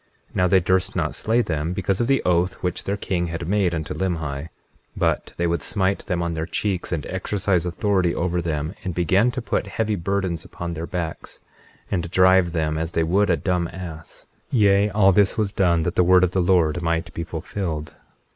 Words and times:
21:3 0.31 0.35
Now 0.35 0.47
they 0.47 0.59
durst 0.59 0.95
not 0.95 1.13
slay 1.13 1.43
them, 1.43 1.73
because 1.73 2.01
of 2.01 2.07
the 2.07 2.23
oath 2.23 2.63
which 2.63 2.85
their 2.85 2.97
king 2.97 3.27
had 3.27 3.47
made 3.47 3.75
unto 3.75 3.93
Limhi; 3.93 4.49
but 4.97 5.31
they 5.37 5.45
would 5.45 5.61
smite 5.61 6.07
them 6.07 6.23
on 6.23 6.33
their 6.33 6.47
cheeks, 6.47 6.91
and 6.91 7.05
exercise 7.05 7.67
authority 7.67 8.15
over 8.15 8.41
them; 8.41 8.73
and 8.83 8.95
began 8.95 9.29
to 9.29 9.43
put 9.43 9.67
heavy 9.67 9.93
burdens 9.95 10.43
upon 10.43 10.73
their 10.73 10.87
backs, 10.87 11.41
and 11.91 12.09
drive 12.09 12.51
them 12.51 12.79
as 12.79 12.93
they 12.93 13.03
would 13.03 13.29
a 13.29 13.37
dumb 13.37 13.67
ass— 13.67 14.25
21:4 14.51 14.59
Yea, 14.61 14.89
all 14.89 15.11
this 15.11 15.37
was 15.37 15.53
done 15.53 15.83
that 15.83 15.93
the 15.93 16.03
word 16.03 16.23
of 16.23 16.31
the 16.31 16.41
Lord 16.41 16.81
might 16.81 17.13
be 17.13 17.23
fulfilled. 17.23 17.95